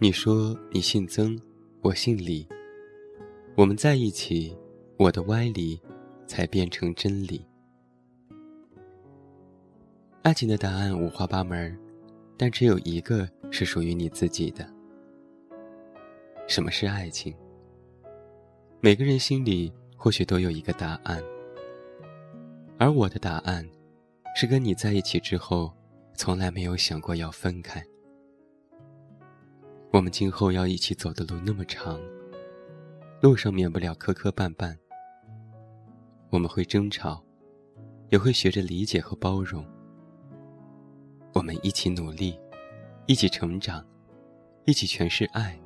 [0.00, 1.36] 你说你姓曾，
[1.80, 2.46] 我姓李。
[3.56, 4.56] 我们在一起，
[4.96, 5.80] 我的歪理
[6.24, 7.44] 才变成真理。
[10.22, 11.76] 爱情的答案五花八门，
[12.36, 14.64] 但只有一个是属于你自己的。
[16.46, 17.34] 什么是爱情？
[18.78, 21.20] 每个人心里或许都有一个答案，
[22.78, 23.68] 而我的答案，
[24.36, 25.72] 是跟你在一起之后，
[26.14, 27.84] 从来没有想过要分开。
[29.90, 31.98] 我们今后要一起走的路那么长，
[33.22, 34.76] 路上免不了磕磕绊绊。
[36.28, 37.24] 我们会争吵，
[38.10, 39.64] 也会学着理解和包容。
[41.32, 42.38] 我们一起努力，
[43.06, 43.82] 一起成长，
[44.66, 45.58] 一起诠释爱，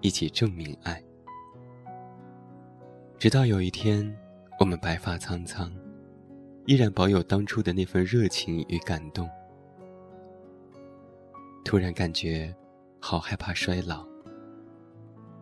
[0.00, 1.02] 一起证明爱。
[3.18, 4.16] 直到有一天，
[4.58, 5.70] 我们白发苍苍，
[6.64, 9.28] 依然保有当初的那份热情与感动。
[11.62, 12.52] 突然感觉。
[13.04, 14.06] 好害怕衰老，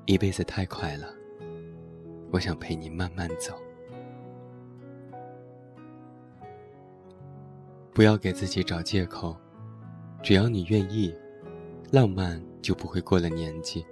[0.07, 1.09] 一辈子太快了。
[2.33, 3.55] 我想陪你慢慢走，
[7.93, 9.37] 不要给自己找借口。
[10.23, 11.15] 只要你愿意，
[11.93, 13.85] 浪漫就不会过了年纪。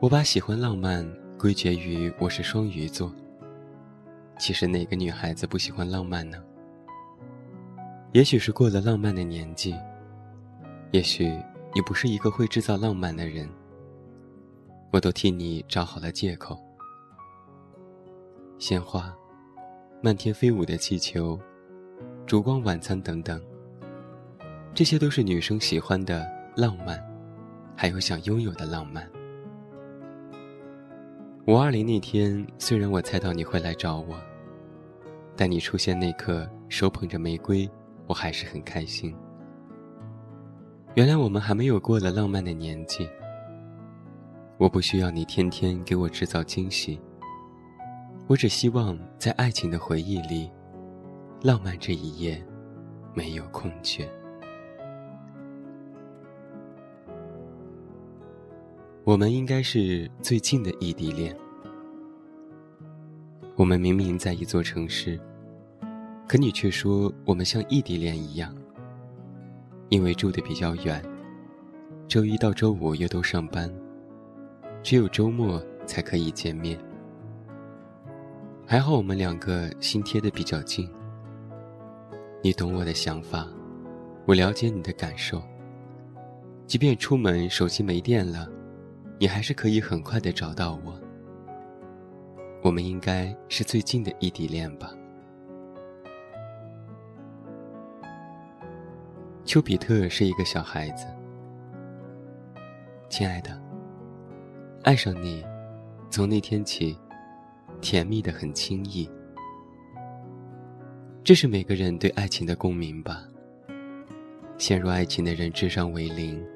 [0.00, 1.06] 我把喜欢浪漫
[1.38, 3.14] 归结于我是双鱼座。
[4.38, 6.42] 其实哪个女孩子不喜欢浪漫呢？
[8.12, 9.76] 也许是过了浪漫的年纪。
[10.90, 11.26] 也许
[11.74, 13.46] 你不是一个会制造浪漫的人，
[14.90, 16.58] 我都替你找好了借口。
[18.58, 19.14] 鲜花、
[20.00, 21.38] 漫天飞舞的气球、
[22.26, 23.40] 烛光晚餐等等，
[24.72, 26.26] 这些都是女生喜欢的
[26.56, 26.98] 浪漫，
[27.76, 29.06] 还有想拥有的浪漫。
[31.46, 34.16] 五二零那天，虽然我猜到你会来找我，
[35.36, 37.70] 但你出现那刻手捧着玫瑰，
[38.06, 39.14] 我还是很开心。
[40.98, 43.08] 原来我们还没有过了浪漫的年纪。
[44.56, 46.98] 我不需要你天天给我制造惊喜。
[48.26, 50.50] 我只希望在爱情的回忆里，
[51.40, 52.44] 浪漫这一页
[53.14, 54.10] 没有空缺。
[59.04, 61.32] 我们应该是最近的异地恋。
[63.54, 65.16] 我们明明在一座城市，
[66.26, 68.52] 可你却说我们像异地恋一样。
[69.88, 71.02] 因为住的比较远，
[72.06, 73.72] 周一到周五又都上班，
[74.82, 76.78] 只有周末才可以见面。
[78.66, 80.88] 还好我们两个心贴的比较近。
[82.42, 83.48] 你懂我的想法，
[84.26, 85.42] 我了解你的感受。
[86.66, 88.46] 即便出门手机没电了，
[89.18, 91.00] 你还是可以很快的找到我。
[92.62, 94.92] 我们应该是最近的异地恋吧。
[99.48, 101.06] 丘比特是一个小孩子，
[103.08, 103.58] 亲爱的，
[104.82, 105.42] 爱上你，
[106.10, 106.94] 从那天起，
[107.80, 109.10] 甜蜜的很轻易。
[111.24, 113.26] 这是每个人对爱情的共鸣吧。
[114.58, 116.46] 陷入爱情的人智商为零，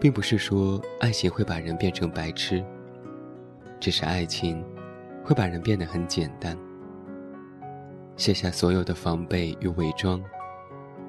[0.00, 2.64] 并不是说爱情会把人变成白痴，
[3.78, 4.64] 只是爱情
[5.22, 6.56] 会把人变得很简单，
[8.16, 10.18] 卸下所有的防备与伪装。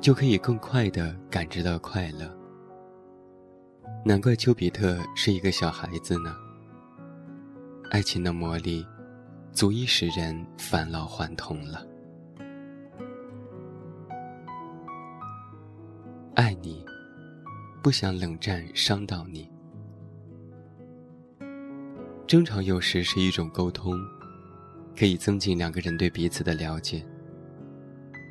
[0.03, 2.29] 就可以更快地感知到快乐。
[4.03, 6.35] 难怪丘比特是一个小孩子呢。
[7.89, 8.85] 爱情的魔力，
[9.53, 11.87] 足以使人返老还童了。
[16.35, 16.85] 爱你，
[17.81, 19.49] 不想冷战伤到你。
[22.27, 23.97] 争吵有时是一种沟通，
[24.99, 27.01] 可以增进两个人对彼此的了解。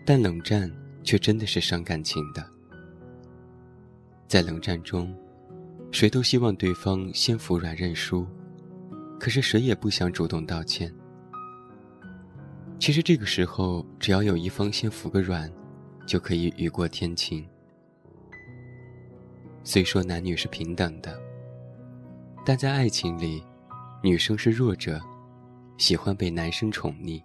[0.05, 0.71] 但冷战。
[1.03, 2.45] 却真的是伤感情的。
[4.29, 5.15] 在冷战中，
[5.91, 8.27] 谁都希望对方先服软认输，
[9.21, 10.93] 可是谁也不想主动道歉。
[12.79, 15.53] 其实这个时候，只要有一方先服个软，
[16.07, 17.47] 就可以雨过天晴。
[19.63, 21.17] 虽说男女是平等的，
[22.45, 23.45] 但在爱情里，
[24.03, 25.01] 女生是弱者，
[25.79, 27.23] 喜欢被男生宠溺，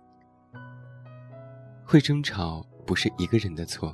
[1.83, 2.63] 会争吵。
[2.87, 3.93] 不是一个人的错，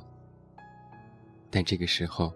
[1.50, 2.32] 但这个时候，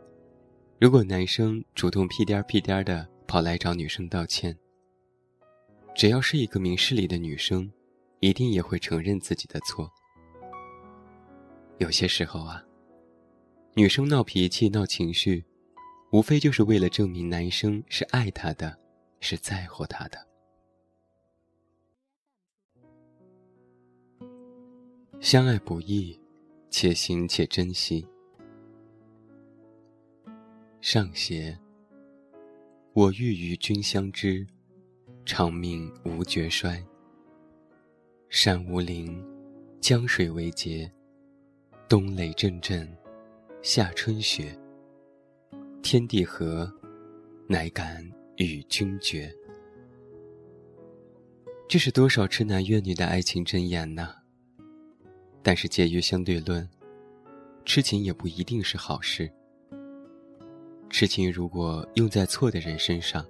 [0.80, 4.58] 如果男生主动屁颠儿屁颠儿的跑来找女生道歉，
[5.94, 7.72] 只要是一个明事理的女生，
[8.18, 9.88] 一定也会承认自己的错。
[11.78, 12.60] 有些时候啊，
[13.74, 15.44] 女生闹脾气、闹情绪，
[16.10, 18.76] 无非就是为了证明男生是爱她的，
[19.20, 20.18] 是在乎她的。
[25.20, 26.18] 相爱不易。
[26.70, 28.06] 且行且珍惜。
[30.80, 31.58] 上邪。
[32.94, 34.44] 我欲与君相知，
[35.24, 36.84] 长命无绝衰。
[38.28, 39.24] 山无陵，
[39.80, 40.90] 江水为竭，
[41.88, 42.92] 冬雷阵阵，
[43.62, 44.58] 夏春雪。
[45.80, 46.68] 天地合，
[47.46, 48.04] 乃敢
[48.36, 49.32] 与君绝。
[51.68, 54.12] 这是多少痴男怨女的爱情箴言呐！
[55.42, 56.68] 但是介于相对论，
[57.64, 59.30] 痴情也不一定是好事。
[60.90, 63.24] 痴情如果用在错的人身上，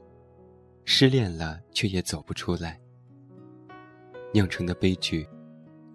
[0.84, 2.80] 失恋了却也走不出来，
[4.32, 5.26] 酿成的悲剧，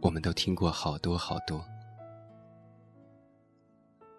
[0.01, 1.63] 我们都听过好多好多。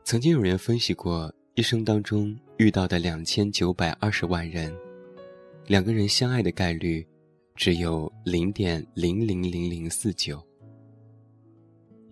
[0.05, 4.75] 曾经有人分析过，一生当中遇到的两千九百二十万人，
[5.67, 7.07] 两个人相爱的概率。
[7.57, 10.45] 只有零点零零零零四九。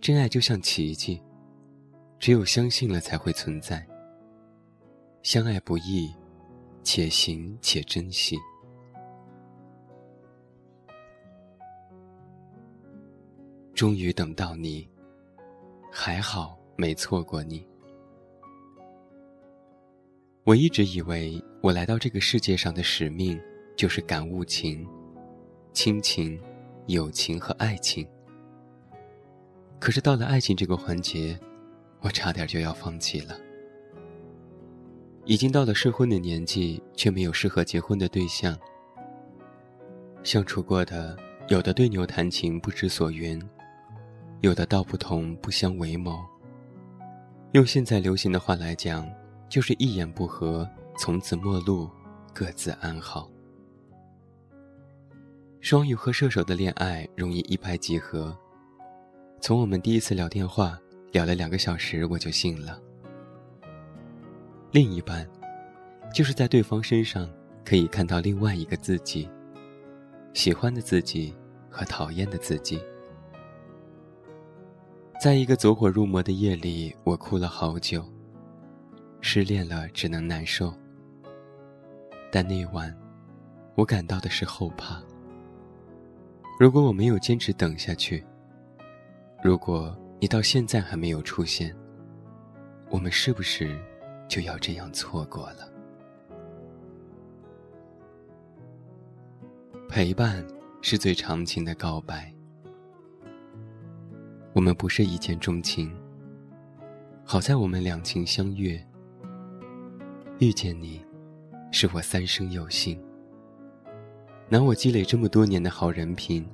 [0.03, 1.23] 真爱就像奇迹，
[2.19, 3.87] 只有相信了才会存在。
[5.23, 6.13] 相爱不易，
[6.83, 8.37] 且行且珍惜。
[13.75, 14.89] 终于等到你，
[15.89, 17.65] 还好没错过你。
[20.43, 23.41] 我一直以为我来到这个世界上的使命
[23.77, 24.85] 就是感悟情。
[25.73, 26.43] 亲情、
[26.89, 28.05] 友情和爱情。
[29.83, 31.37] 可是到了爱情这个环节，
[32.03, 33.37] 我差点就要放弃了。
[35.25, 38.57] 已经到了适婚的年纪，却没有适合结婚的对象。
[40.23, 41.19] 相处过的，
[41.49, 43.43] 有的对牛弹琴不知所云，
[44.41, 46.17] 有的道不同不相为谋。
[47.51, 49.05] 用现在流行的话来讲，
[49.49, 50.65] 就是一言不合，
[50.97, 51.91] 从此陌路，
[52.33, 53.29] 各自安好。
[55.61, 58.37] 双鱼和射手的恋爱容易一拍即合，
[59.43, 60.79] 从我们第一次聊电话
[61.11, 62.81] 聊了两个小时，我就信了。
[64.71, 65.29] 另一半，
[66.15, 67.29] 就是在对方身上
[67.65, 69.29] 可以看到另外一个自己，
[70.33, 71.35] 喜欢的自己
[71.69, 72.81] 和讨厌的自己。
[75.21, 78.05] 在一个走火入魔的夜里，我哭了好久。
[79.21, 80.73] 失恋了，只能难受。
[82.31, 82.97] 但那晚，
[83.75, 85.03] 我感到的是后怕。
[86.61, 88.25] 如果我没有坚持等下去，
[89.43, 91.75] 如果你到现在还没有出现，
[92.91, 93.77] 我们是不是
[94.29, 95.69] 就要这样错过了？
[99.89, 100.47] 陪伴
[100.81, 102.33] 是最长情的告白。
[104.53, 105.93] 我们不是一见钟情，
[107.25, 108.81] 好在我们两情相悦。
[110.39, 111.05] 遇见你，
[111.73, 112.97] 是我三生有幸。
[114.49, 116.49] 拿我积累这么多年的好人品，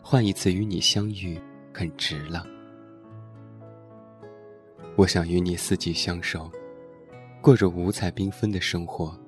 [0.00, 1.40] 换一次与你相遇，
[1.72, 2.46] 很值了。
[4.96, 6.50] 我想与你四季相守，
[7.40, 9.18] 过着五彩缤纷的生活。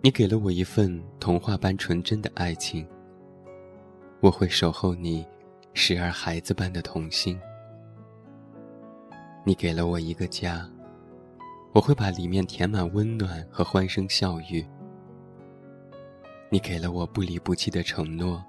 [0.00, 2.86] 你给了我一份童话般纯真的爱情，
[4.20, 5.26] 我会守候你，
[5.74, 7.38] 时而孩子般的童心。
[9.44, 10.68] 你给了我一个家，
[11.72, 14.64] 我会把里面填满温暖和欢声笑语。
[16.50, 18.44] 你给了我不离不弃的承诺，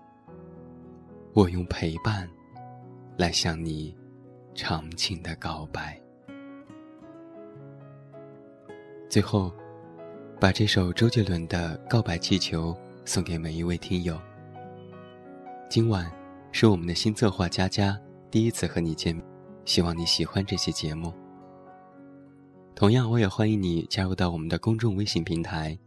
[1.40, 2.30] 我用陪伴
[3.16, 3.96] 来向你
[4.54, 5.98] 长情的告白。
[9.10, 9.50] 最后，
[10.38, 12.74] 把这首周杰伦的《告白气球》
[13.06, 14.20] 送给每一位听友。
[15.70, 16.12] 今晚
[16.52, 17.98] 是我们的新策划佳佳
[18.30, 19.26] 第一次和你见面，
[19.64, 21.14] 希望你喜欢这期节目。
[22.76, 25.80] 同样，我也欢迎你加入到我们的公众微信平台。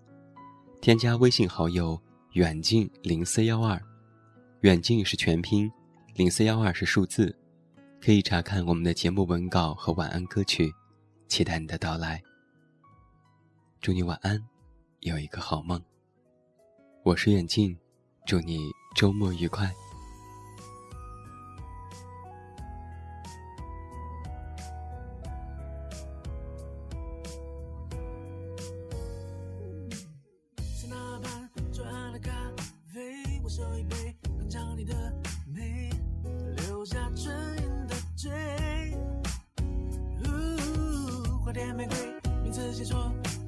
[0.80, 2.00] 添加微信好友
[2.32, 3.78] 远近零四幺二，
[4.62, 5.68] 远近是全拼，
[6.14, 7.36] 零四幺二是数字，
[8.00, 10.72] 可以查看我们的节目文稿和晚安歌曲，
[11.26, 12.22] 期待你的到来。
[13.80, 14.40] 祝你晚安，
[15.00, 15.82] 有一个好梦。
[17.02, 17.76] 我是远近，
[18.24, 19.68] 祝你周末愉快。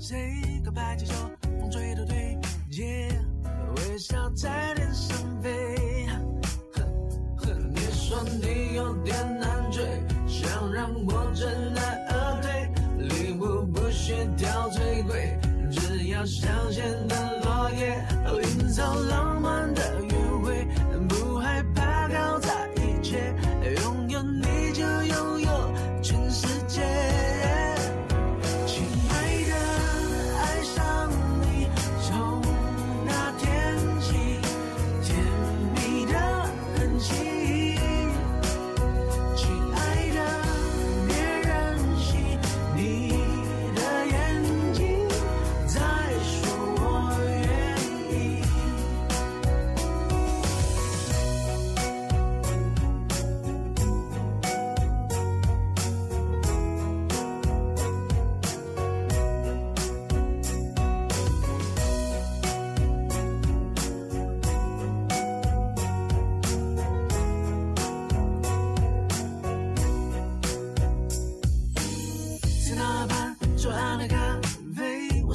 [0.07, 1.15] 谁告白气球，
[1.59, 2.24] 风吹都对。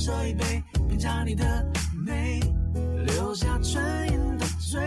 [0.08, 1.44] 喝一杯，品尝你的
[2.06, 2.40] 美，
[3.06, 4.80] 留下唇印的嘴。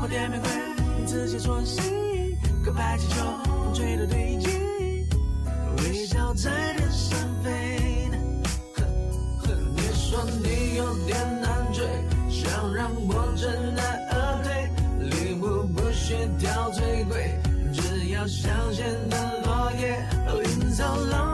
[0.00, 0.50] 花店玫瑰，
[0.98, 4.48] 你自己作谁，告白气球，风吹的堆积，
[5.78, 8.10] 微笑在天上飞。
[9.76, 11.86] 你说你有点难追，
[12.28, 13.80] 想让我知难
[14.10, 14.68] 而退，
[15.08, 17.38] 礼物不需挑最贵，
[17.72, 20.04] 只要香榭的落叶，
[20.44, 21.31] 营造浪。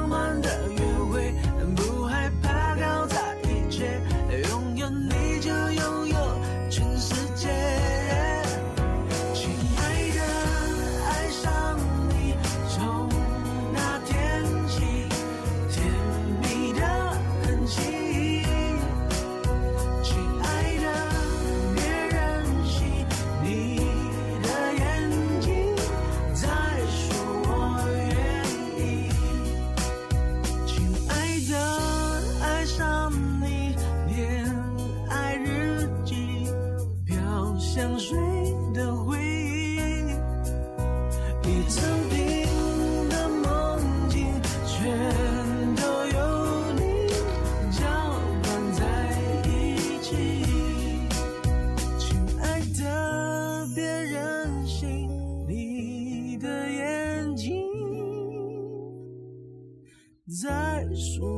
[60.98, 61.37] 在说我愿